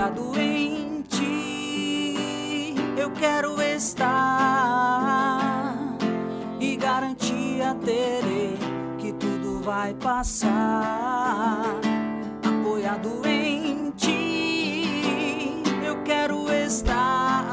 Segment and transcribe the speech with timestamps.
[0.00, 2.74] apoiado em ti.
[2.96, 4.08] Eu quero estar
[6.58, 8.56] e garantia terei
[8.98, 11.66] que tudo vai passar.
[12.42, 17.44] Apoiado em ti, eu quero estar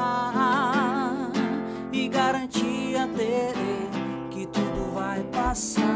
[1.91, 3.89] e garantia terei
[4.31, 5.86] que tudo vai passar.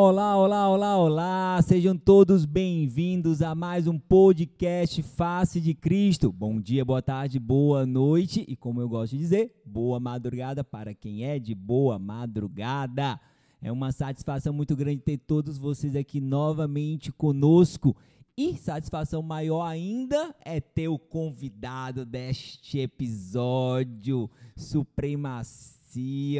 [0.00, 1.60] Olá, olá, olá, olá!
[1.60, 6.30] Sejam todos bem-vindos a mais um podcast Face de Cristo.
[6.30, 10.94] Bom dia, boa tarde, boa noite e, como eu gosto de dizer, boa madrugada para
[10.94, 13.18] quem é de boa madrugada.
[13.60, 17.96] É uma satisfação muito grande ter todos vocês aqui novamente conosco.
[18.36, 25.77] E satisfação maior ainda é ter o convidado deste episódio, Supremacia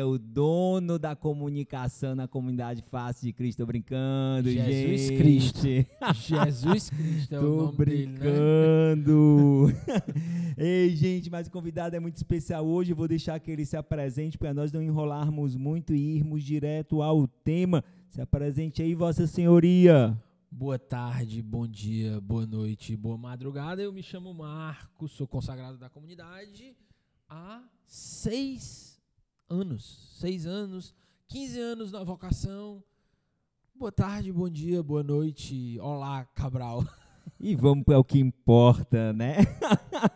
[0.04, 3.58] o dono da comunicação na comunidade Face de Cristo.
[3.58, 5.16] Tô brincando, Jesus gente.
[5.16, 5.66] Cristo.
[6.14, 8.18] Jesus Cristo é o Tô nome dele, né?
[8.18, 9.66] brincando.
[10.56, 12.92] Ei, gente, mas o convidado é muito especial hoje.
[12.92, 17.00] Eu vou deixar que ele se apresente para nós não enrolarmos muito e irmos direto
[17.00, 17.82] ao tema.
[18.10, 20.16] Se apresente aí, Vossa Senhoria.
[20.50, 23.82] Boa tarde, bom dia, boa noite, boa madrugada.
[23.82, 26.74] Eu me chamo Marcos, sou consagrado da comunidade
[27.28, 28.87] há seis
[29.50, 30.14] anos.
[30.18, 30.94] Seis anos,
[31.28, 32.82] 15 anos na vocação.
[33.74, 35.78] Boa tarde, bom dia, boa noite.
[35.80, 36.84] Olá, Cabral.
[37.40, 39.36] E vamos para o que importa, né?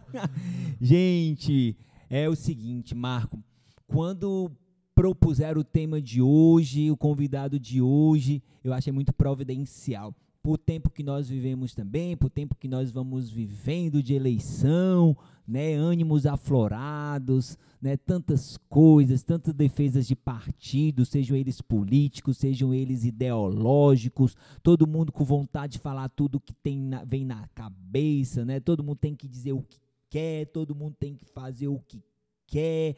[0.81, 1.77] Gente,
[2.09, 3.39] é o seguinte, Marco.
[3.87, 4.51] Quando
[4.95, 10.13] propuseram o tema de hoje, o convidado de hoje, eu achei muito providencial.
[10.43, 15.75] Por tempo que nós vivemos também, por tempo que nós vamos vivendo de eleição, né,
[15.75, 24.37] ânimos aflorados, né, tantas coisas, tantas defesas de partidos, sejam eles políticos, sejam eles ideológicos,
[24.63, 28.61] todo mundo com vontade de falar tudo que tem na, vem na cabeça, né?
[28.61, 32.01] Todo mundo tem que dizer o que quer, todo mundo tem que fazer o que
[32.47, 32.95] quer,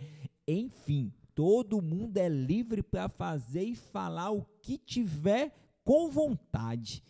[0.46, 5.50] enfim, todo mundo é livre para fazer e falar o que tiver
[5.82, 7.02] com vontade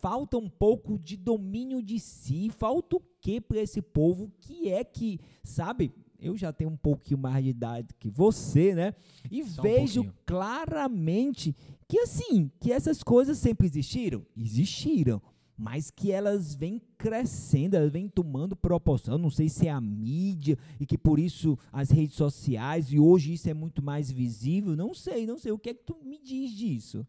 [0.00, 4.82] falta um pouco de domínio de si, falta o que para esse povo que é
[4.82, 5.92] que, sabe?
[6.20, 8.94] Eu já tenho um pouquinho mais de idade que você, né?
[9.30, 10.24] E Só um vejo pouquinho.
[10.26, 11.56] claramente
[11.88, 15.20] que assim, que essas coisas sempre existiram, existiram,
[15.56, 20.56] mas que elas vêm crescendo, elas vêm tomando proporção, não sei se é a mídia
[20.78, 24.94] e que por isso as redes sociais e hoje isso é muito mais visível, não
[24.94, 27.06] sei, não sei, o que é que tu me diz disso?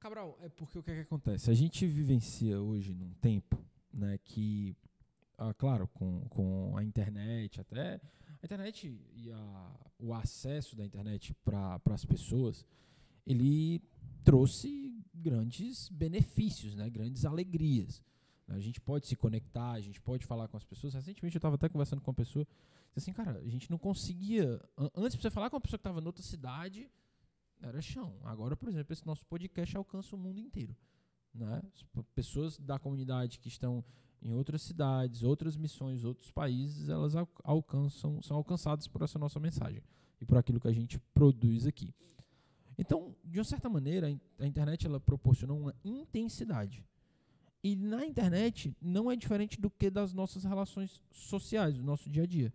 [0.00, 1.48] Cabral, é porque o que, é que acontece?
[1.50, 3.56] A gente vivencia hoje num tempo,
[3.92, 4.76] né, que,
[5.38, 8.00] ah, claro, com, com a internet, até
[8.42, 12.66] a internet e a, o acesso da internet para as pessoas,
[13.26, 13.80] ele
[14.24, 18.02] trouxe grandes benefícios, né, grandes alegrias.
[18.48, 20.92] A gente pode se conectar, a gente pode falar com as pessoas.
[20.94, 22.44] Recentemente eu estava até conversando com uma pessoa,
[22.94, 24.60] disse assim, cara, a gente não conseguia.
[24.76, 26.90] an- Antes, pra você falar com uma pessoa que estava em outra cidade,
[27.62, 28.18] era chão.
[28.24, 30.76] Agora, por exemplo, esse nosso podcast alcança o mundo inteiro.
[31.32, 31.62] Né?
[32.14, 33.82] Pessoas da comunidade que estão
[34.22, 39.40] em outras cidades, outras missões, outros países, elas al- alcançam, são alcançadas por essa nossa
[39.40, 39.82] mensagem
[40.20, 41.92] e por aquilo que a gente produz aqui.
[42.78, 46.84] Então, de uma certa maneira, a in- a internet ela proporciona uma intensidade.
[47.62, 52.22] E na internet não é diferente do que das nossas relações sociais, do nosso dia
[52.22, 52.52] a dia.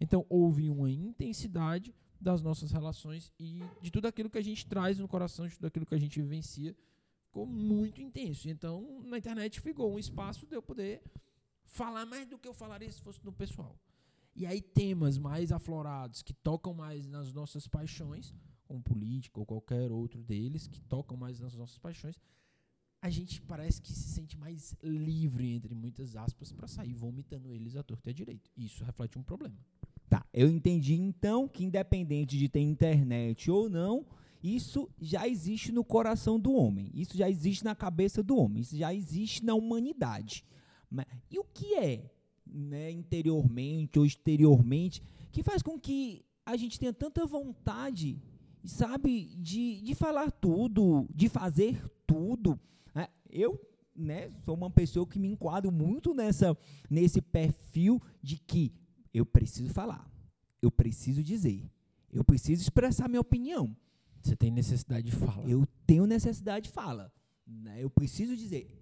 [0.00, 4.98] Então, houve uma intensidade das nossas relações e de tudo aquilo que a gente traz
[4.98, 6.74] no coração, de tudo aquilo que a gente vivencia,
[7.32, 8.46] ficou muito intenso.
[8.50, 11.02] Então, na internet ficou um espaço de eu poder
[11.64, 13.74] falar mais do que eu falaria se fosse no pessoal.
[14.36, 18.34] E aí temas mais aflorados, que tocam mais nas nossas paixões,
[18.66, 22.20] como política ou qualquer outro deles, que tocam mais nas nossas paixões,
[23.00, 27.76] a gente parece que se sente mais livre, entre muitas aspas, para sair vomitando eles
[27.76, 28.50] à torta e à direita.
[28.56, 29.56] Isso reflete um problema.
[30.08, 34.06] Tá, eu entendi então que independente de ter internet ou não,
[34.42, 38.76] isso já existe no coração do homem, isso já existe na cabeça do homem, isso
[38.76, 40.44] já existe na humanidade.
[41.30, 42.10] E o que é,
[42.44, 48.20] né, interiormente ou exteriormente, que faz com que a gente tenha tanta vontade,
[48.64, 52.58] sabe, de, de falar tudo, de fazer tudo?
[52.94, 53.08] né?
[53.30, 53.58] eu
[53.94, 56.56] né, sou uma pessoa que me enquadro muito nessa,
[56.90, 58.72] nesse perfil de que
[59.14, 60.10] eu preciso falar,
[60.60, 61.70] eu preciso dizer,
[62.12, 63.74] eu preciso expressar minha opinião,
[64.22, 65.48] Você tem necessidade de falar.
[65.48, 67.12] eu tenho necessidade de fala,
[67.46, 67.82] né?
[67.82, 68.78] eu preciso dizer.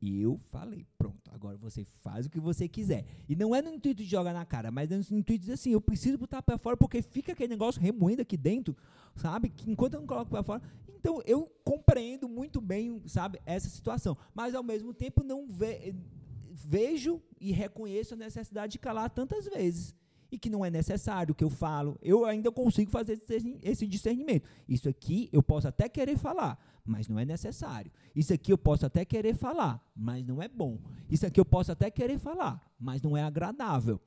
[0.00, 3.06] Eu falei, pronto, agora você faz o que você quiser.
[3.26, 5.70] E não é no intuito de jogar na cara, mas é no intuito de assim,
[5.70, 8.76] eu preciso botar para fora porque fica aquele negócio remoendo aqui dentro
[9.16, 9.48] sabe?
[9.48, 14.16] Que enquanto eu não coloco para fora, então eu compreendo muito bem, sabe, essa situação,
[14.34, 15.94] mas ao mesmo tempo não ve
[16.56, 19.94] vejo e reconheço a necessidade de calar tantas vezes
[20.34, 21.96] e que não é necessário o que eu falo.
[22.02, 23.22] Eu ainda consigo fazer
[23.62, 24.48] esse discernimento.
[24.68, 27.90] Isso aqui eu posso até querer falar, mas não é necessário.
[28.14, 30.78] Isso aqui eu posso até querer falar, mas não é bom.
[31.08, 34.00] Isso aqui eu posso até querer falar, mas não é agradável.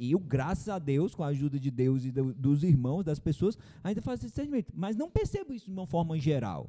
[0.00, 3.20] E eu, graças a Deus, com a ajuda de Deus e do, dos irmãos, das
[3.20, 4.72] pessoas, ainda faço esse discernimento.
[4.74, 6.68] Mas não percebo isso de uma forma geral.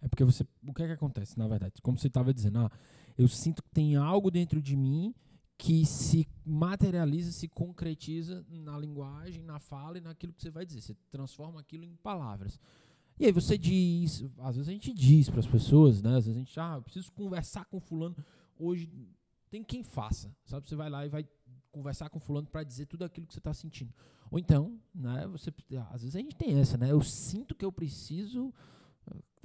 [0.00, 0.46] É porque você.
[0.66, 1.74] O que é que acontece, na verdade?
[1.82, 2.70] Como você estava dizendo, ah,
[3.18, 5.14] eu sinto que tem algo dentro de mim
[5.60, 10.80] que se materializa, se concretiza na linguagem, na fala e naquilo que você vai dizer.
[10.80, 12.58] Você transforma aquilo em palavras.
[13.18, 16.16] E aí você diz, às vezes a gente diz para as pessoas, né?
[16.16, 18.16] Às vezes a gente, ah, eu preciso conversar com fulano.
[18.58, 18.90] Hoje
[19.50, 20.66] tem quem faça, sabe?
[20.66, 21.28] Você vai lá e vai
[21.70, 23.92] conversar com fulano para dizer tudo aquilo que você está sentindo.
[24.30, 25.26] Ou então, né?
[25.26, 25.52] Você,
[25.90, 26.90] às vezes a gente tem essa, né?
[26.90, 28.50] Eu sinto que eu preciso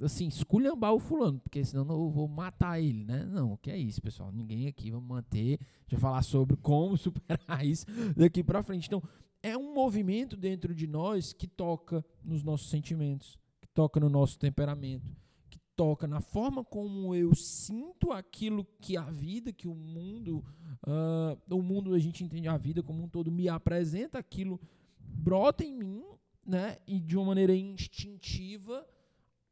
[0.00, 3.24] assim, esculhambar o fulano, porque senão eu vou matar ele, né?
[3.24, 4.30] Não, que é isso, pessoal.
[4.30, 5.58] Ninguém aqui vai manter,
[5.88, 8.86] já falar sobre como superar isso daqui para frente.
[8.86, 9.02] Então,
[9.42, 14.38] é um movimento dentro de nós que toca nos nossos sentimentos, que toca no nosso
[14.38, 15.16] temperamento,
[15.48, 20.44] que toca na forma como eu sinto aquilo que a vida, que o mundo,
[20.86, 24.60] uh, o mundo a gente entende a vida como um todo me apresenta, aquilo
[24.98, 26.04] brota em mim,
[26.44, 26.76] né?
[26.86, 28.86] E de uma maneira instintiva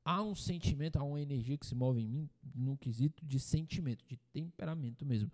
[0.04, 4.04] há um sentimento, há uma energia que se move em mim no quesito de sentimento,
[4.06, 5.30] de temperamento mesmo.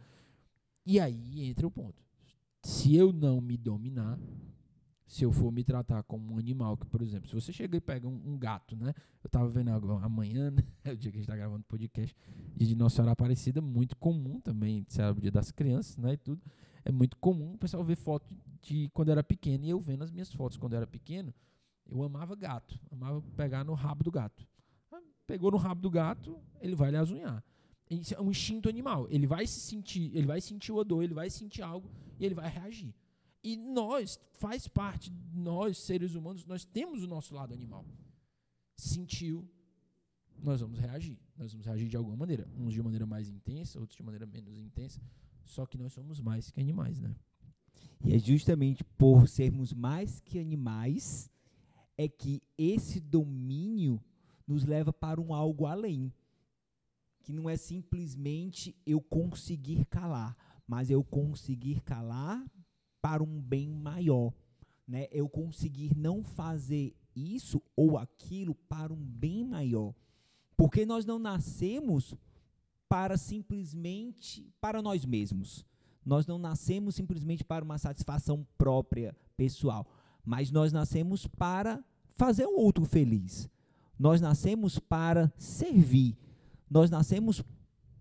[0.87, 2.03] E aí entra o ponto.
[2.63, 4.19] Se eu não me dominar,
[5.07, 7.81] se eu for me tratar como um animal, que, por exemplo, se você chega e
[7.81, 8.95] pega um, um gato, né?
[9.25, 10.63] Eu estava vendo agora, amanhã, né?
[10.85, 12.15] é o dia que a gente está gravando podcast,
[12.57, 16.13] de Nossa Senhora Aparecida, muito comum também, é o dia das crianças, né?
[16.13, 16.41] E tudo.
[16.85, 18.27] É muito comum o pessoal ver foto
[18.63, 21.35] de quando era pequeno e eu vendo as minhas fotos quando era pequeno.
[21.87, 24.47] Eu amava gato, amava pegar no rabo do gato
[25.31, 27.45] pegou no rabo do gato, ele vai lhe azunhar.
[27.89, 29.07] Isso é um instinto animal.
[29.09, 31.89] Ele vai se sentir, ele vai sentir o odor, ele vai sentir algo
[32.19, 32.93] e ele vai reagir.
[33.43, 37.87] E nós, faz parte, nós, seres humanos, nós temos o nosso lado animal.
[38.75, 39.49] Sentiu,
[40.43, 41.17] nós vamos reagir.
[41.37, 42.49] Nós vamos reagir de alguma maneira.
[42.59, 45.01] Uns de maneira mais intensa, outros de maneira menos intensa.
[45.45, 47.15] Só que nós somos mais que animais, né?
[48.05, 51.31] E é justamente por sermos mais que animais
[51.97, 54.03] é que esse domínio
[54.51, 56.13] nos leva para um algo além,
[57.23, 60.37] que não é simplesmente eu conseguir calar,
[60.67, 62.45] mas eu conseguir calar
[63.01, 64.33] para um bem maior,
[64.87, 65.07] né?
[65.13, 69.95] Eu conseguir não fazer isso ou aquilo para um bem maior.
[70.57, 72.15] Porque nós não nascemos
[72.89, 75.65] para simplesmente para nós mesmos.
[76.05, 79.87] Nós não nascemos simplesmente para uma satisfação própria, pessoal,
[80.25, 81.85] mas nós nascemos para
[82.17, 83.49] fazer o outro feliz.
[84.01, 86.17] Nós nascemos para servir.
[86.71, 87.45] Nós nascemos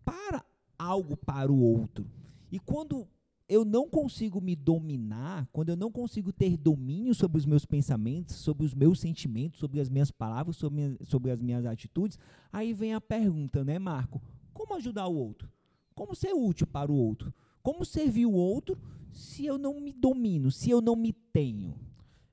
[0.05, 0.45] para
[0.77, 2.09] algo para o outro.
[2.49, 3.05] E quando
[3.49, 8.37] eu não consigo me dominar, quando eu não consigo ter domínio sobre os meus pensamentos,
[8.37, 12.17] sobre os meus sentimentos, sobre as minhas palavras, sobre, sobre as minhas atitudes,
[12.49, 14.21] aí vem a pergunta, né, Marco?
[14.53, 15.51] Como ajudar o outro?
[15.93, 17.33] Como ser útil para o outro?
[17.61, 18.79] Como servir o outro
[19.11, 21.75] se eu não me domino, se eu não me tenho?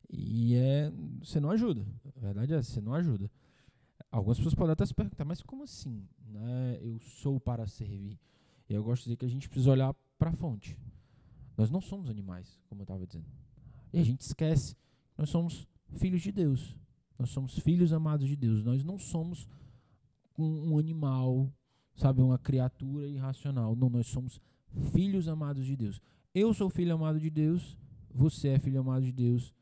[0.08, 1.84] E é, você não ajuda.
[2.16, 3.28] A verdade é, você não ajuda.
[4.10, 6.06] Algumas pessoas podem até se perguntar, mas como assim?
[6.28, 6.78] Né?
[6.80, 8.18] Eu sou para servir.
[8.68, 10.76] E eu gosto de dizer que a gente precisa olhar para a fonte.
[11.56, 13.26] Nós não somos animais, como eu estava dizendo.
[13.92, 14.76] E a gente esquece.
[15.16, 15.66] Nós somos
[15.96, 16.76] filhos de Deus.
[17.18, 18.62] Nós somos filhos amados de Deus.
[18.62, 19.48] Nós não somos
[20.38, 21.50] um, animal,
[21.94, 23.74] sabe, uma criatura irracional.
[23.74, 24.40] Não, nós somos
[24.92, 26.00] filhos amados de Deus.
[26.34, 27.78] Eu sou filho amado de Deus.
[28.12, 29.54] Você é filho amado de Deus.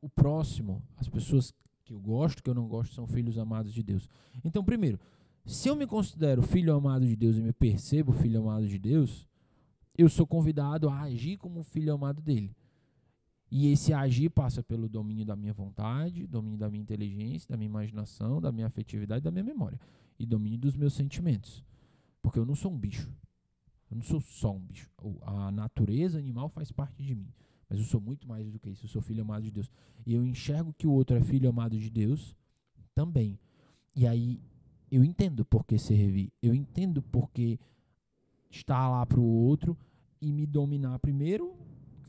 [0.00, 3.82] O próximo, as pessoas que eu gosto, que eu não gosto, são filhos amados de
[3.82, 4.08] Deus.
[4.44, 4.98] Então, primeiro,
[5.44, 9.26] se eu me considero filho amado de Deus e me percebo filho amado de Deus,
[9.96, 12.54] eu sou convidado a agir como filho amado dele.
[13.50, 17.68] E esse agir passa pelo domínio da minha vontade, domínio da minha inteligência, da minha
[17.68, 19.78] imaginação, da minha afetividade, da minha memória.
[20.18, 21.62] E domínio dos meus sentimentos.
[22.22, 23.12] Porque eu não sou um bicho.
[23.90, 24.88] Eu não sou só um bicho.
[25.20, 27.28] A natureza animal faz parte de mim.
[27.72, 28.84] Mas eu sou muito mais do que isso.
[28.84, 29.70] Eu sou filho amado de Deus.
[30.04, 32.36] E eu enxergo que o outro é filho amado de Deus
[32.94, 33.38] também.
[33.96, 34.38] E aí
[34.90, 36.30] eu entendo por que servir.
[36.42, 37.58] Eu entendo por que
[38.50, 39.74] estar lá para o outro
[40.20, 41.56] e me dominar primeiro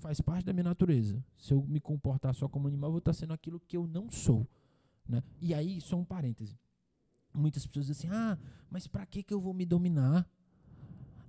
[0.02, 1.24] faz parte da minha natureza.
[1.38, 4.12] Se eu me comportar só como animal, eu vou estar sendo aquilo que eu não
[4.12, 4.46] sou.
[5.08, 5.24] Né?
[5.40, 6.60] E aí, só um parêntese.
[7.34, 8.38] Muitas pessoas dizem assim: ah,
[8.70, 10.30] mas para que, que eu vou me dominar?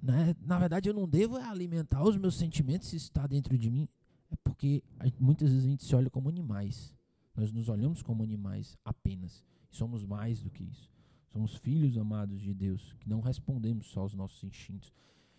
[0.03, 0.35] Né?
[0.45, 3.89] Na verdade, eu não devo alimentar os meus sentimentos se está dentro de mim.
[4.35, 4.83] É porque
[5.21, 6.93] muitas vezes a gente se olha como animais.
[7.37, 9.45] Nós nos olhamos como animais apenas.
[9.71, 10.91] Somos mais do que isso.
[11.29, 14.93] Somos filhos amados de Deus, que não respondemos só aos nossos instintos.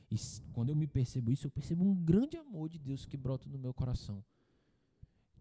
[0.10, 0.16] E
[0.54, 3.58] quando eu me percebo isso, eu percebo um grande amor de Deus que brota no
[3.58, 4.24] meu coração.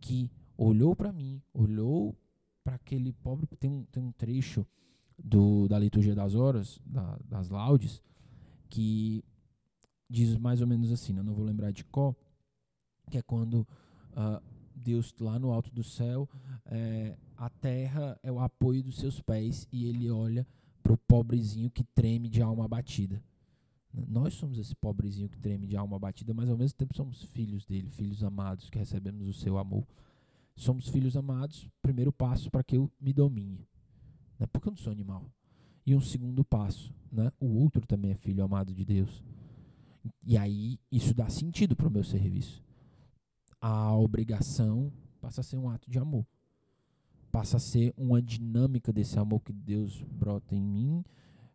[0.00, 2.16] Que olhou para mim, olhou
[2.64, 3.46] para aquele pobre.
[3.46, 4.66] Tem um, tem um trecho
[5.16, 8.02] do, da liturgia das horas, da, das laudes,
[8.68, 9.23] que
[10.11, 11.20] diz mais ou menos assim, né?
[11.20, 12.16] eu não vou lembrar de qual,
[13.11, 13.66] que é quando
[14.12, 14.42] uh,
[14.75, 16.28] Deus lá no alto do céu,
[16.66, 20.46] é, a terra é o apoio dos seus pés e ele olha
[20.82, 23.23] para o pobrezinho que treme de alma abatida.
[24.08, 27.64] Nós somos esse pobrezinho que treme de alma abatida, mas ao mesmo tempo somos filhos
[27.64, 29.87] dele, filhos amados, que recebemos o seu amor.
[30.56, 33.66] Somos filhos amados, primeiro passo para que eu me domine.
[34.38, 34.46] Né?
[34.46, 35.30] Porque eu não sou animal.
[35.87, 37.30] E um segundo passo, né?
[37.38, 39.23] o outro também é filho amado de Deus.
[40.26, 42.62] E aí isso dá sentido para o meu serviço.
[43.66, 44.92] A obrigação
[45.23, 46.26] passa a ser um ato de amor.
[47.33, 51.04] Passa a ser uma dinâmica desse amor que Deus brota em mim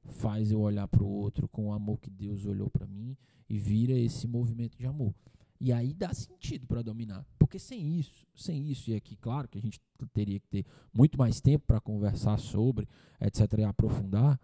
[0.10, 3.16] faz eu olhar para o outro com o amor que Deus olhou para mim
[3.48, 5.13] e vira esse movimento de amor.
[5.60, 7.25] E aí dá sentido para dominar.
[7.38, 9.80] Porque sem isso, sem isso, e aqui, claro que a gente
[10.13, 12.88] teria que ter muito mais tempo para conversar sobre,
[13.20, 14.39] etc., e aprofundar,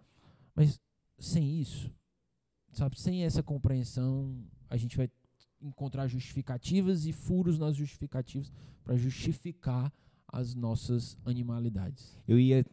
[0.53, 0.79] mas
[1.17, 1.91] sem isso,
[2.73, 4.35] sabe, sem essa compreensão,
[4.69, 5.09] a gente vai
[5.67, 8.51] encontrar justificativas e furos nas justificativas
[8.83, 9.91] para justificar
[10.27, 12.17] as nossas animalidades.
[12.27, 12.65] Eu ia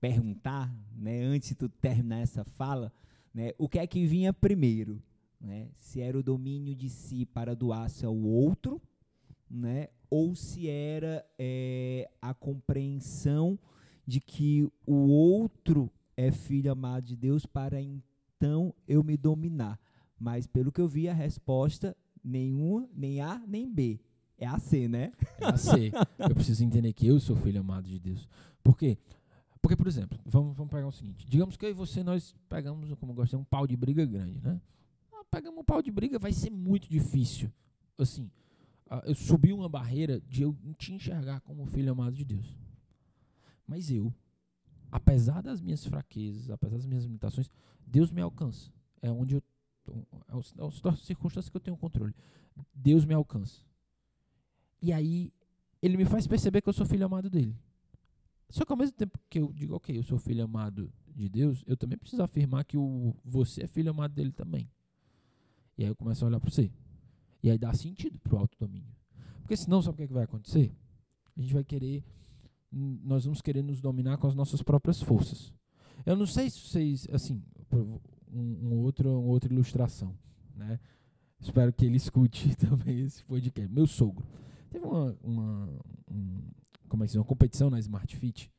[0.00, 2.92] perguntar, né, antes de tu terminar essa fala,
[3.32, 5.00] né, o que é que vinha primeiro,
[5.40, 5.68] né?
[5.78, 8.80] Se era o domínio de si para doar-se ao outro,
[9.50, 13.58] né, ou se era é, a compreensão
[14.06, 19.78] de que o outro é filho amado de Deus para então eu me dominar.
[20.18, 24.00] Mas pelo que eu vi a resposta nenhuma, nem A nem B.
[24.38, 25.12] É a C, né?
[25.38, 25.92] É a C.
[26.18, 28.28] eu preciso entender que eu sou filho amado de Deus.
[28.62, 28.98] Por quê?
[29.60, 32.92] Porque, por exemplo, vamos, vamos pegar o seguinte: digamos que eu e você nós pegamos,
[32.98, 34.60] como eu gostei, um pau de briga grande, né?
[35.12, 37.50] Ah, pegamos um pau de briga, vai ser muito difícil.
[37.96, 38.28] Assim,
[38.90, 42.58] ah, eu subi uma barreira de eu te enxergar como filho amado de Deus.
[43.66, 44.12] Mas eu,
[44.90, 47.48] apesar das minhas fraquezas, apesar das minhas limitações,
[47.86, 48.72] Deus me alcança.
[49.00, 49.42] É onde eu.
[49.94, 52.14] É a circunstância que eu tenho controle.
[52.74, 53.60] Deus me alcança.
[54.80, 55.32] E aí,
[55.80, 57.56] ele me faz perceber que eu sou filho amado dele.
[58.48, 61.64] Só que ao mesmo tempo que eu digo, ok, eu sou filho amado de Deus,
[61.66, 64.70] eu também preciso afirmar que o, você é filho amado dele também.
[65.76, 66.70] E aí eu começo a olhar para você.
[67.42, 68.94] E aí dá sentido para o autodomínio.
[69.40, 70.72] Porque senão, sabe o que, é que vai acontecer?
[71.36, 72.04] A gente vai querer,
[72.70, 75.52] nós vamos querer nos dominar com as nossas próprias forças.
[76.04, 77.42] Eu não sei se vocês, assim,
[78.32, 80.16] um, um outro, uma outra ilustração,
[80.56, 80.80] né?
[81.40, 83.72] Espero que ele escute também esse podcast.
[83.72, 84.26] Meu sogro.
[84.70, 85.68] Teve uma, uma
[86.10, 86.40] um,
[86.88, 88.50] como é que uma competição na Smart Fit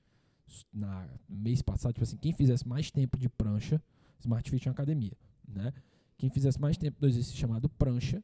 [0.71, 3.81] na mês passado, tipo assim, quem fizesse mais tempo de prancha,
[4.19, 5.13] Smart Fit é uma academia,
[5.47, 5.73] né?
[6.17, 8.23] Quem fizesse mais tempo do exercício chamado prancha,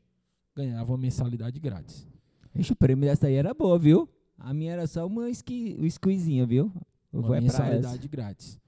[0.55, 2.07] ganhava uma mensalidade grátis.
[2.53, 4.07] Ixi, o prêmio dessa aí era boa, viu?
[4.37, 6.71] A minha era só uma esqui, um squeezinha, viu?
[7.11, 8.59] Eu uma mensalidade grátis.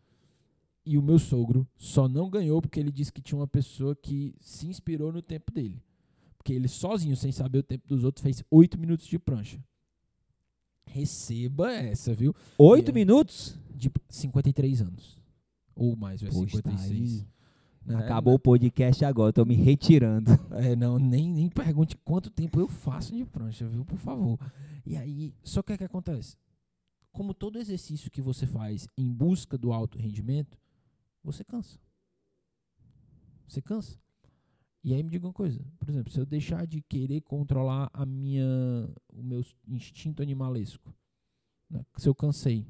[0.85, 4.35] E o meu sogro só não ganhou porque ele disse que tinha uma pessoa que
[4.39, 5.81] se inspirou no tempo dele.
[6.37, 9.63] Porque ele sozinho, sem saber o tempo dos outros, fez oito minutos de prancha.
[10.85, 12.35] Receba essa, viu?
[12.57, 13.57] Oito é, minutos?
[13.75, 15.21] De 53 anos.
[15.75, 17.25] Ou mais, vai 56.
[17.85, 20.31] Tá Acabou o podcast agora, tô me retirando.
[20.51, 23.85] É, não, nem, nem pergunte quanto tempo eu faço de prancha, viu?
[23.85, 24.37] Por favor.
[24.85, 26.35] E aí, só que o que acontece?
[27.11, 30.57] Como todo exercício que você faz em busca do alto rendimento,
[31.23, 31.79] você cansa.
[33.47, 33.99] Você cansa.
[34.83, 38.03] E aí me diga uma coisa, por exemplo, se eu deixar de querer controlar a
[38.03, 38.43] minha,
[39.13, 40.91] o meu instinto animalesco,
[41.69, 42.65] né, se eu cansei,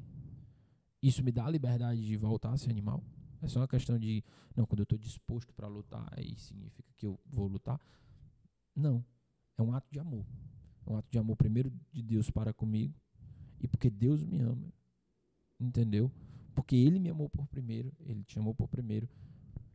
[1.02, 3.02] isso me dá a liberdade de voltar a ser animal?
[3.40, 4.22] É só uma questão de,
[4.54, 7.80] não, quando eu estou disposto para lutar, aí significa que eu vou lutar?
[8.76, 9.04] Não,
[9.56, 10.26] é um ato de amor.
[10.86, 12.94] É um ato de amor primeiro de Deus para comigo
[13.58, 14.72] e porque Deus me ama,
[15.58, 16.10] entendeu?
[16.54, 19.08] Porque Ele me amou por primeiro, Ele te amou por primeiro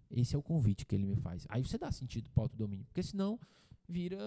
[0.09, 1.45] esse é o convite que ele me faz.
[1.49, 2.85] Aí você dá sentido para o autodomínio.
[2.85, 3.39] Porque senão
[3.87, 4.17] vira,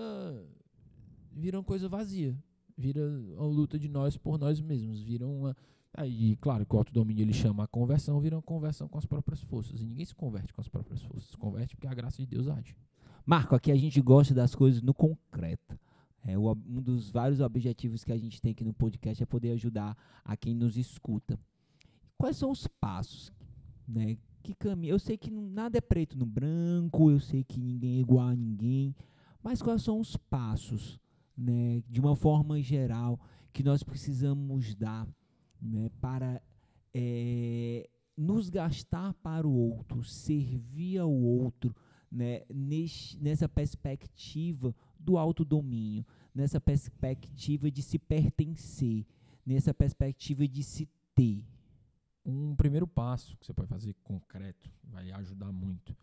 [1.32, 2.36] vira uma coisa vazia.
[2.76, 3.00] Vira
[3.36, 5.00] uma luta de nós por nós mesmos.
[5.02, 5.56] Vira uma.
[5.92, 9.40] Aí, claro que o autodomínio ele chama a conversão, vira uma conversão com as próprias
[9.40, 9.80] forças.
[9.80, 11.30] E ninguém se converte com as próprias forças.
[11.30, 12.76] Se converte porque a graça de Deus age.
[13.26, 15.78] Marco, aqui a gente gosta das coisas no concreto.
[16.22, 19.96] É, um dos vários objetivos que a gente tem aqui no podcast é poder ajudar
[20.22, 21.38] a quem nos escuta.
[22.20, 23.32] Quais são os passos
[23.90, 24.92] né, que caminho.
[24.92, 28.36] Eu sei que nada é preto no branco, eu sei que ninguém é igual a
[28.36, 28.94] ninguém,
[29.42, 30.98] mas quais são os passos,
[31.36, 33.18] né, de uma forma geral,
[33.52, 35.08] que nós precisamos dar
[35.60, 36.40] né, para
[36.94, 41.74] é, nos gastar para o outro, servir ao outro,
[42.10, 49.06] né, nesse, nessa perspectiva do autodomínio, nessa perspectiva de se pertencer,
[49.44, 51.49] nessa perspectiva de se ter.
[52.24, 55.96] Um primeiro passo que você pode fazer concreto vai ajudar muito.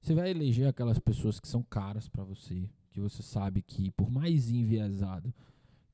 [0.00, 4.10] Você vai eleger aquelas pessoas que são caras para você, que você sabe que por
[4.10, 5.34] mais enviesado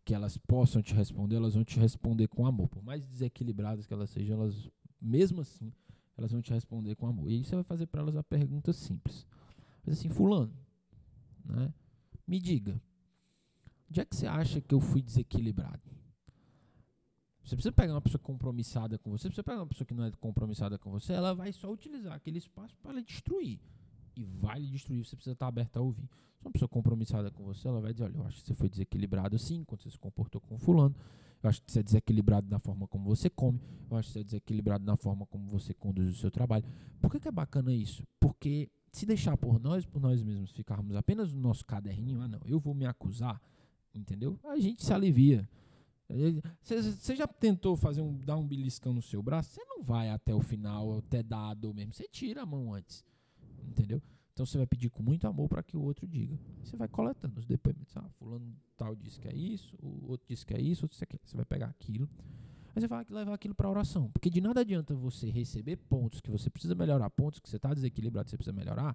[0.04, 2.68] que elas possam te responder, elas vão te responder com amor.
[2.68, 4.70] Por mais desequilibradas que elas sejam, elas
[5.00, 5.72] mesmo assim,
[6.16, 7.30] elas vão te responder com amor.
[7.30, 9.26] E aí você vai fazer para elas a pergunta simples.
[9.84, 10.52] Mas assim, fulano,
[11.44, 11.72] né?
[12.26, 12.80] Me diga,
[13.90, 15.95] onde é que você acha que eu fui desequilibrado?
[17.46, 20.04] Você precisa pegar uma pessoa compromissada com você, você precisa pegar uma pessoa que não
[20.04, 23.60] é compromissada com você, ela vai só utilizar aquele espaço para destruir.
[24.16, 26.08] E vai lhe destruir, você precisa estar aberto a ouvir.
[26.38, 28.68] Se uma pessoa compromissada com você, ela vai dizer, olha, eu acho que você foi
[28.68, 30.96] desequilibrado sim, quando você se comportou com fulano.
[31.40, 33.60] Eu acho que você é desequilibrado na forma como você come.
[33.88, 36.64] Eu acho que você é desequilibrado na forma como você conduz o seu trabalho.
[37.00, 38.04] Por que, que é bacana isso?
[38.18, 42.40] Porque se deixar por nós, por nós mesmos, ficarmos apenas no nosso caderninho, ah não,
[42.44, 43.40] eu vou me acusar,
[43.94, 44.36] entendeu?
[44.42, 45.48] A gente se alivia.
[46.08, 49.50] Você já tentou fazer um, dar um beliscão no seu braço?
[49.50, 51.92] Você não vai até o final, até dar mesmo.
[51.92, 53.04] Você tira a mão antes,
[53.68, 54.00] entendeu?
[54.32, 56.38] Então você vai pedir com muito amor para que o outro diga.
[56.62, 57.96] Você vai coletando os depoimentos.
[57.96, 61.06] Ah, fulano tal disse que é isso, o outro disse que é isso, outro disse
[61.06, 62.08] que é Você vai pegar aquilo.
[62.74, 64.10] Aí você vai levar aquilo para oração.
[64.10, 67.72] Porque de nada adianta você receber pontos que você precisa melhorar, pontos que você está
[67.72, 68.94] desequilibrado, você precisa melhorar,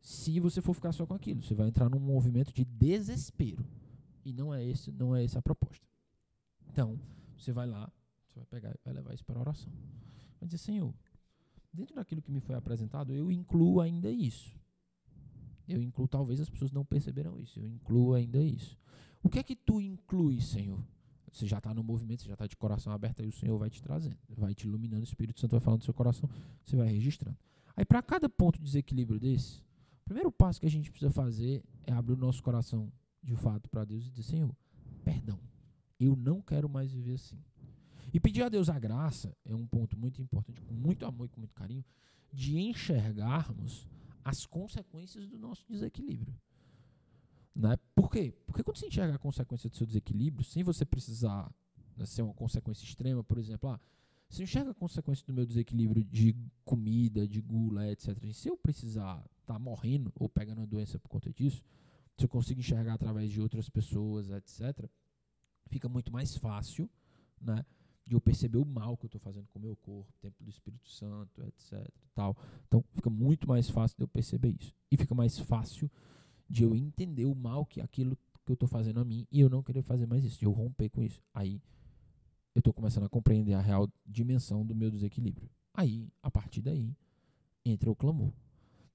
[0.00, 1.40] se você for ficar só com aquilo.
[1.42, 3.64] Você vai entrar num movimento de desespero.
[4.24, 5.89] E não é esse, não é essa a proposta.
[6.72, 6.98] Então,
[7.36, 7.90] você vai lá,
[8.28, 9.72] você vai pegar vai levar isso para oração.
[10.38, 10.94] Vai dizer, Senhor,
[11.72, 14.54] dentro daquilo que me foi apresentado, eu incluo ainda isso.
[15.68, 18.78] Eu incluo, talvez as pessoas não perceberam isso, eu incluo ainda isso.
[19.22, 20.82] O que é que tu inclui, Senhor?
[21.32, 23.70] Você já está no movimento, você já está de coração aberto, aí o Senhor vai
[23.70, 26.28] te trazendo, vai te iluminando, o Espírito Santo vai falando do seu coração,
[26.64, 27.36] você vai registrando.
[27.76, 29.60] Aí, para cada ponto de desequilíbrio desse,
[30.02, 32.92] o primeiro passo que a gente precisa fazer é abrir o nosso coração
[33.22, 34.56] de fato para Deus e dizer: Senhor,
[35.04, 35.38] perdão,
[36.00, 37.38] eu não quero mais viver assim.
[38.12, 41.28] E pedir a Deus a graça é um ponto muito importante, com muito amor e
[41.28, 41.84] com muito carinho,
[42.32, 43.88] de enxergarmos
[44.24, 46.34] as consequências do nosso desequilíbrio.
[47.54, 47.76] Né?
[47.94, 48.34] Por quê?
[48.46, 51.52] Porque quando você enxerga a consequência do seu desequilíbrio, sem você precisar
[51.96, 53.80] né, ser uma consequência extrema, por exemplo, ah,
[54.28, 58.16] você enxerga a consequência do meu desequilíbrio de comida, de gula, etc.
[58.24, 61.62] E se eu precisar estar tá morrendo ou pegando uma doença por conta disso,
[62.16, 64.88] se eu consigo enxergar através de outras pessoas, etc.,
[65.70, 66.88] fica muito mais fácil,
[67.40, 67.64] né?
[68.06, 70.50] De eu perceber o mal que eu estou fazendo com o meu corpo, tempo do
[70.50, 71.88] Espírito Santo, etc.
[72.14, 72.36] Tal.
[72.66, 74.74] Então, fica muito mais fácil de eu perceber isso.
[74.90, 75.90] E fica mais fácil
[76.48, 79.48] de eu entender o mal que aquilo que eu estou fazendo a mim e eu
[79.48, 81.22] não querer fazer mais isso, de eu romper com isso.
[81.32, 81.62] Aí
[82.54, 85.48] eu estou começando a compreender a real dimensão do meu desequilíbrio.
[85.72, 86.96] Aí, a partir daí,
[87.64, 88.32] entra o clamor.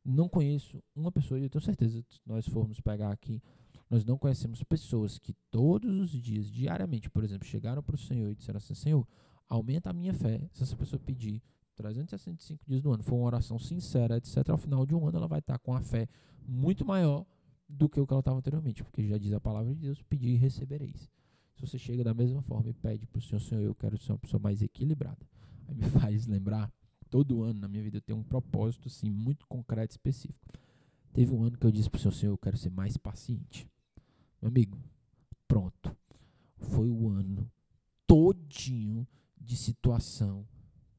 [0.04, 3.42] Não conheço uma pessoa, e eu tenho certeza, se nós formos pegar aqui,
[3.90, 8.32] nós não conhecemos pessoas que todos os dias, diariamente, por exemplo, chegaram para o Senhor
[8.32, 9.08] e disseram assim: Senhor,
[9.48, 10.48] aumenta a minha fé.
[10.52, 11.42] Se essa pessoa pedir
[11.76, 15.28] 365 dias no ano, for uma oração sincera, etc., ao final de um ano ela
[15.28, 16.08] vai estar com a fé
[16.48, 17.26] muito maior
[17.68, 20.30] do que o que ela estava anteriormente, porque já diz a palavra de Deus: pedir
[20.30, 21.10] e recebereis.
[21.54, 24.12] Se você chega da mesma forma e pede para o Senhor, Senhor, eu quero ser
[24.12, 25.26] uma pessoa mais equilibrada.
[25.68, 26.72] Aí me faz lembrar,
[27.10, 30.54] todo ano na minha vida eu tenho um propósito assim, muito concreto e específico.
[31.14, 33.68] Teve um ano que eu disse para o Senhor, Senhor, eu quero ser mais paciente.
[34.46, 34.78] Meu amigo,
[35.48, 35.98] pronto.
[36.56, 37.52] Foi o ano
[38.06, 39.08] todinho
[39.42, 40.48] de situação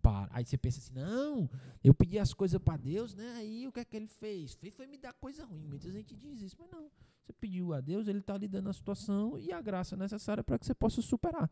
[0.03, 0.29] para.
[0.33, 1.49] Aí você pensa assim: não,
[1.85, 3.35] eu pedi as coisas para Deus, né?
[3.37, 4.55] Aí o que é que ele fez?
[4.55, 5.65] Fez foi me dar coisa ruim.
[5.65, 6.91] Muita gente diz isso, mas não.
[7.23, 10.59] Você pediu a Deus, ele está lhe dando a situação e a graça necessária para
[10.59, 11.49] que você possa superar.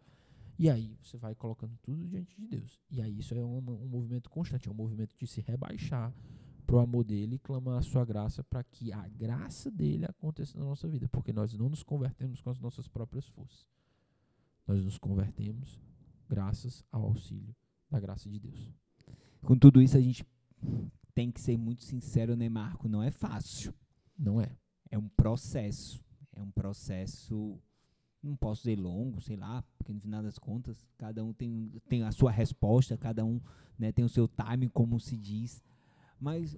[0.59, 2.81] E aí você vai colocando tudo diante de Deus.
[2.91, 6.13] E aí isso é um, um movimento constante, é um movimento de se rebaixar
[6.67, 10.59] para o amor dele e clamar a sua graça para que a graça dele aconteça
[10.59, 11.09] na nossa vida.
[11.09, 13.67] Porque nós não nos convertemos com as nossas próprias forças.
[14.67, 15.81] Nós nos convertemos
[16.29, 17.55] graças ao auxílio
[17.91, 18.73] da graça de Deus.
[19.43, 20.27] Com tudo isso, a gente
[21.15, 22.89] tem que ser muito sincero, né, Marco?
[22.89, 23.75] Não é fácil.
[24.19, 24.57] Não é.
[24.91, 26.03] É um processo.
[26.37, 27.61] É um processo,
[28.21, 32.03] não posso dizer longo, sei lá, porque no final das contas, cada um tem, tem
[32.03, 33.41] a sua resposta, cada um
[33.79, 35.63] né, tem o seu time, como se diz.
[36.19, 36.57] Mas,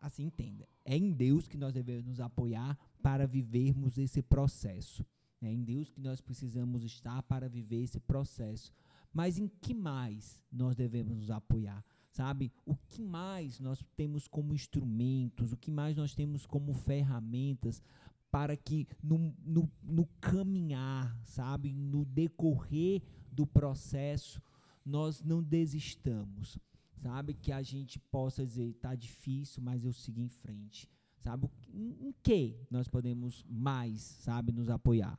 [0.00, 0.68] assim, entenda.
[0.84, 5.04] É em Deus que nós devemos nos apoiar para vivermos esse processo.
[5.42, 8.72] É em Deus que nós precisamos estar para viver esse processo.
[9.12, 11.84] Mas em que mais nós devemos nos apoiar?
[12.10, 12.52] Sabe?
[12.66, 17.82] O que mais nós temos como instrumentos, o que mais nós temos como ferramentas
[18.30, 23.02] para que no, no, no caminhar, sabe, no decorrer
[23.32, 24.40] do processo,
[24.84, 26.58] nós não desistamos,
[27.02, 32.14] sabe, que a gente possa dizer, tá difícil, mas eu sigo em frente, sabe, em,
[32.22, 35.18] que nós podemos mais, sabe, nos apoiar?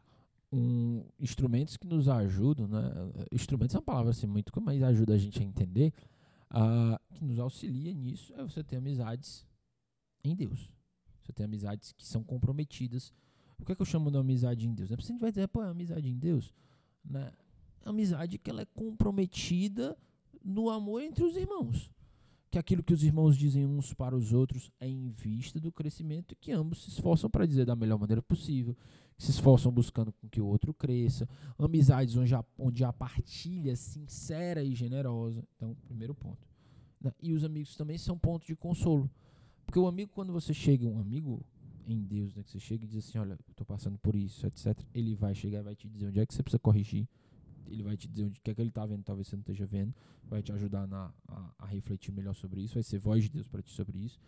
[0.53, 2.81] Um, instrumentos que nos ajudam, né?
[3.31, 5.93] Instrumentos é uma palavra assim muito, mas ajuda a gente a entender,
[6.51, 9.47] uh, que nos auxilia nisso é você ter amizades
[10.23, 10.71] em Deus.
[11.21, 13.13] Você tem amizades que são comprometidas.
[13.57, 14.89] O que é que eu chamo de amizade em Deus?
[14.89, 16.53] Não é porque a gente vai dizer, pô, é amizade em Deus.
[17.05, 17.31] Né?
[17.85, 19.97] Amizade que ela é comprometida
[20.43, 21.91] no amor entre os irmãos.
[22.49, 26.35] Que aquilo que os irmãos dizem uns para os outros é em vista do crescimento
[26.35, 28.75] que ambos se esforçam para dizer da melhor maneira possível,
[29.17, 31.29] se esforçam buscando com que o outro cresça.
[31.57, 35.47] Amizades onde há, onde há partilha sincera e generosa.
[35.55, 36.45] Então, primeiro ponto.
[36.99, 37.13] Né?
[37.21, 39.09] E os amigos também são ponto de consolo.
[39.65, 41.41] Porque o amigo, quando você chega, um amigo
[41.87, 44.77] em Deus, né, que você chega e diz assim, olha, tô passando por isso, etc.
[44.93, 47.07] Ele vai chegar e vai te dizer onde é que você precisa corrigir.
[47.67, 49.65] Ele vai te dizer onde que é que ele está vendo, talvez você não esteja
[49.65, 49.93] vendo.
[50.29, 52.75] Vai te ajudar na, a, a refletir melhor sobre isso.
[52.75, 54.19] Vai ser voz de Deus para ti sobre isso.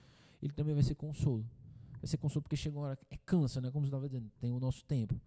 [0.41, 1.45] Ele também vai ser consolo.
[2.01, 3.71] Vai ser consolo porque chega uma hora é cansa, né?
[3.71, 5.19] Como você estava dizendo, tem o nosso tempo.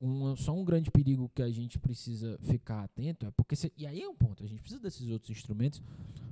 [0.00, 3.84] Um, só um grande perigo que a gente precisa ficar atento é porque se, e
[3.84, 5.82] aí é um ponto a gente precisa desses outros instrumentos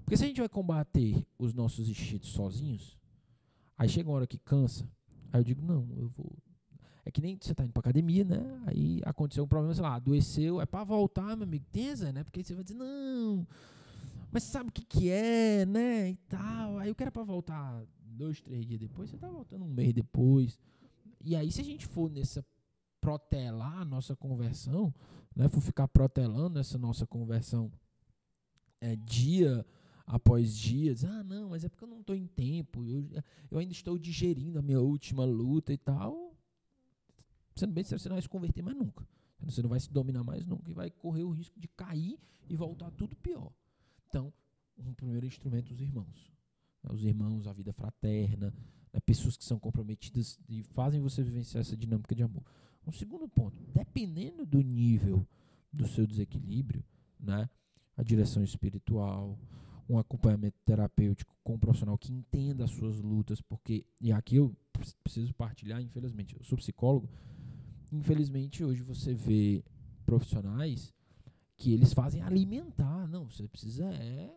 [0.04, 2.96] porque se a gente vai combater os nossos instintos sozinhos
[3.76, 4.88] aí chega uma hora que cansa
[5.32, 6.32] aí eu digo não eu vou
[7.04, 8.62] é que nem você tá indo pra academia né?
[8.66, 12.24] Aí aconteceu um problema sei lá adoeceu é para voltar meu amigo tensa né?
[12.24, 13.46] Porque aí você vai dizer não
[14.30, 16.10] mas sabe o que que é né?
[16.10, 16.78] E tal.
[16.78, 20.58] Aí eu quero para voltar dois três dias depois você tá voltando um mês depois.
[21.20, 22.44] E aí se a gente for nessa
[23.00, 24.94] protelar a nossa conversão,
[25.34, 27.70] né, for ficar protelando essa nossa conversão
[28.80, 29.66] é, dia
[30.06, 33.08] após dia, dizer, ah, não, mas é porque eu não estou em tempo, eu,
[33.50, 36.31] eu ainda estou digerindo a minha última luta e tal.
[37.54, 39.06] Sendo bem sincero, você não vai se converter mais nunca.
[39.40, 42.56] Você não vai se dominar mais nunca e vai correr o risco de cair e
[42.56, 43.52] voltar tudo pior.
[44.08, 44.32] Então,
[44.78, 46.32] um primeiro instrumento, os irmãos.
[46.90, 48.52] Os irmãos, a vida fraterna,
[48.92, 52.42] né, pessoas que são comprometidas e fazem você vivenciar essa dinâmica de amor.
[52.86, 55.26] Um segundo ponto, dependendo do nível
[55.72, 56.84] do seu desequilíbrio,
[57.18, 57.48] né,
[57.96, 59.38] a direção espiritual,
[59.88, 64.56] um acompanhamento terapêutico com um profissional que entenda as suas lutas, porque, e aqui eu
[65.02, 67.08] preciso partilhar, infelizmente, eu sou psicólogo,
[67.92, 69.64] infelizmente hoje você vê
[70.04, 70.92] profissionais
[71.56, 74.34] que eles fazem alimentar, não, você precisa é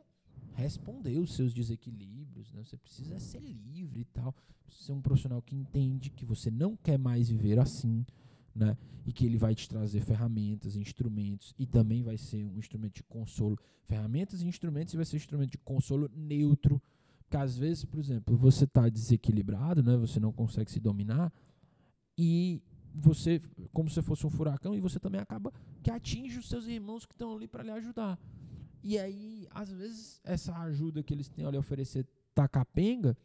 [0.56, 2.64] responder os seus desequilíbrios, né?
[2.64, 4.34] Você precisa ser livre e tal.
[4.70, 8.06] Ser um profissional que entende que você não quer mais viver assim,
[8.54, 8.78] né?
[9.06, 13.04] E que ele vai te trazer ferramentas, instrumentos e também vai ser um instrumento de
[13.04, 13.60] consolo.
[13.86, 16.82] Ferramentas e instrumentos e vai ser um instrumento de consolo neutro.
[17.20, 19.98] Porque às vezes, por exemplo, você está desequilibrado, né?
[19.98, 21.32] Você não consegue se dominar
[22.18, 22.62] e
[22.96, 23.42] você,
[23.74, 25.52] como se fosse um furacão, e você também acaba
[25.84, 28.20] que atinge os seus irmãos que estão ali para lhe ajudar.
[28.84, 33.18] E aí, às vezes, essa ajuda que eles têm a lhe oferecer tá capenga,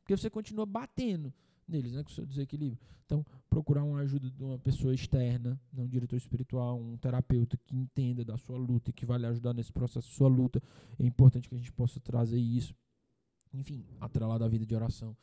[0.00, 1.32] porque você continua batendo
[1.66, 2.78] neles, né, com o seu desequilíbrio.
[3.06, 7.76] Então, procurar uma ajuda de uma pessoa externa, né, um diretor espiritual, um terapeuta que
[7.76, 10.62] entenda da sua luta e que vai lhe ajudar nesse processo sua luta.
[10.98, 12.74] É importante que a gente possa trazer isso.
[13.52, 15.16] Enfim, atrelado à vida de oração.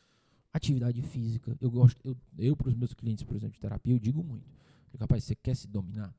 [0.54, 1.58] Atividade física.
[1.62, 4.50] Eu gosto, eu, eu para os meus clientes, por exemplo, de terapia, eu digo muito.
[4.98, 6.14] Capaz, você quer se dominar?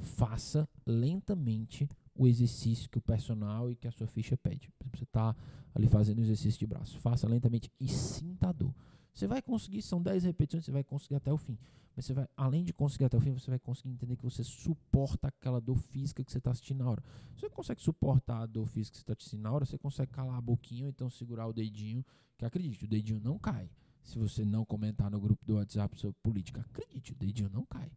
[0.00, 4.70] Faça lentamente o exercício que o personal e que a sua ficha pede.
[4.92, 5.34] Você está
[5.74, 6.98] ali fazendo o exercício de braço.
[6.98, 8.74] Faça lentamente e sinta a dor.
[9.12, 11.56] Você vai conseguir, são 10 repetições, você vai conseguir até o fim.
[11.96, 14.44] Mas você vai, além de conseguir até o fim, você vai conseguir entender que você
[14.44, 17.02] suporta aquela dor física que você está assistindo na hora.
[17.34, 20.36] Você consegue suportar a dor física que você está assistindo na hora, você consegue calar
[20.36, 22.04] a boquinha ou então segurar o dedinho,
[22.36, 23.70] que acredite, o dedinho não cai.
[24.02, 27.90] Se você não comentar no grupo do WhatsApp sobre política, acredite, o dedinho não cai.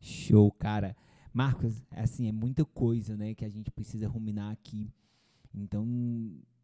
[0.00, 0.96] Show, cara.
[1.32, 4.90] Marcos, assim, é muita coisa, né, que a gente precisa ruminar aqui.
[5.54, 5.86] Então,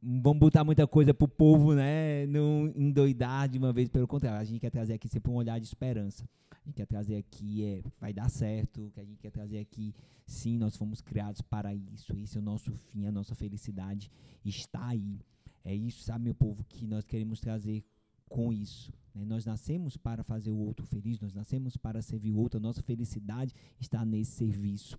[0.06, 4.44] vamos botar muita coisa pro povo, né, não endoidar de uma vez, pelo contrário, a
[4.44, 6.28] gente quer trazer aqui sempre um olhar de esperança.
[6.52, 9.92] A gente quer trazer aqui é vai dar certo, que a gente quer trazer aqui,
[10.24, 12.12] sim, nós fomos criados para isso.
[12.16, 14.10] Esse é o nosso fim, a nossa felicidade
[14.44, 15.18] está aí.
[15.64, 17.84] É isso, sabe, meu povo, que nós queremos trazer
[18.28, 18.92] com isso.
[19.12, 19.24] Né?
[19.24, 22.82] Nós nascemos para fazer o outro feliz, nós nascemos para servir o outro, a nossa
[22.82, 24.96] felicidade está nesse serviço.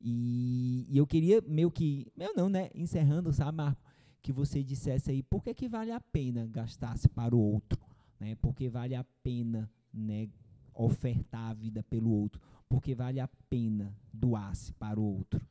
[0.00, 2.70] E, e eu queria, meio que, meu não, né?
[2.74, 3.82] Encerrando, sabe, Marco,
[4.26, 7.80] que você dissesse aí por que, que vale a pena gastar-se para o outro,
[8.18, 8.34] né?
[8.34, 10.28] Porque vale a pena, né?
[10.74, 15.46] Ofertar a vida pelo outro, porque vale a pena doar-se para o outro.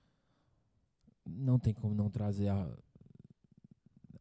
[1.25, 2.69] Não tem como não trazer a.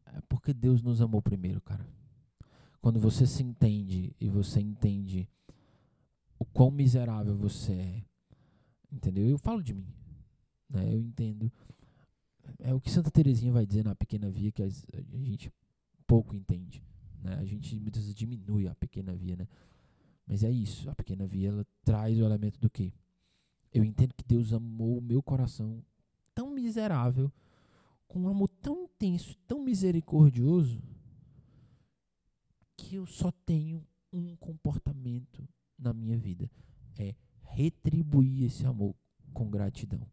[0.05, 1.85] É porque Deus nos amou primeiro, cara.
[2.79, 5.27] Quando você se entende e você entende
[6.39, 8.03] o quão miserável você é.
[8.89, 9.27] Entendeu?
[9.27, 9.93] Eu falo de mim.
[10.69, 10.93] Né?
[10.93, 11.51] Eu entendo.
[12.59, 15.51] É o que Santa Terezinha vai dizer na pequena via que a gente
[16.05, 16.83] pouco entende.
[17.21, 17.35] Né?
[17.35, 19.47] A gente muitas vezes diminui a pequena via, né?
[20.27, 20.89] Mas é isso.
[20.89, 22.93] A pequena via ela traz o elemento do quê?
[23.73, 25.83] Eu entendo que Deus amou o meu coração
[26.33, 27.31] tão miserável,
[28.07, 30.81] com um amor tão intenso, tão misericordioso,
[32.77, 36.49] que eu só tenho um comportamento na minha vida:
[36.97, 38.95] é retribuir esse amor
[39.33, 40.07] com gratidão.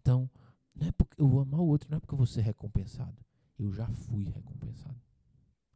[0.00, 0.30] Então,
[0.74, 3.24] não é porque eu amar o outro, não é porque eu vou ser recompensado.
[3.58, 5.00] Eu já fui recompensado.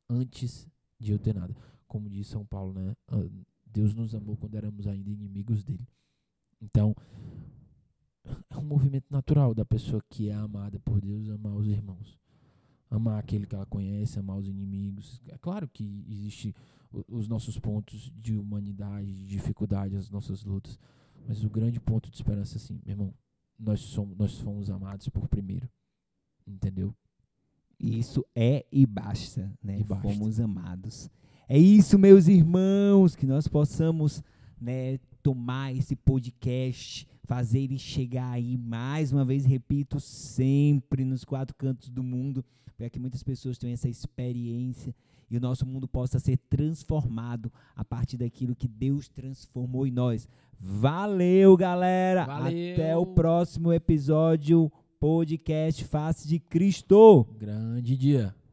[0.08, 1.54] Antes de eu ter nada.
[1.86, 2.96] Como diz São Paulo, né?
[3.08, 3.28] Ah,
[3.64, 5.86] Deus nos amou quando éramos ainda inimigos dele.
[6.60, 6.94] Então,
[8.50, 12.18] é um movimento natural da pessoa que é amada por Deus amar os irmãos.
[12.88, 15.20] Amar aquele que ela conhece, amar os inimigos.
[15.28, 16.54] É claro que existe
[17.08, 20.78] os nossos pontos de humanidade, de dificuldade, as nossas lutas.
[21.26, 23.14] Mas o grande ponto de esperança é assim, meu irmão,
[23.58, 25.68] nós somos, nós fomos amados por primeiro.
[26.46, 26.94] Entendeu?
[27.78, 29.80] Isso é e basta, né?
[29.80, 30.08] E basta.
[30.08, 31.10] Fomos amados.
[31.48, 34.22] É isso, meus irmãos, que nós possamos,
[34.60, 41.54] né, tomar esse podcast, fazer ele chegar aí mais uma vez, repito, sempre nos quatro
[41.56, 42.44] cantos do mundo,
[42.76, 44.94] para que muitas pessoas tenham essa experiência
[45.28, 50.28] e o nosso mundo possa ser transformado a partir daquilo que Deus transformou em nós.
[50.58, 52.24] Valeu, galera!
[52.24, 52.74] Valeu.
[52.74, 57.26] Até o próximo episódio podcast Face de Cristo.
[57.38, 58.45] Grande dia.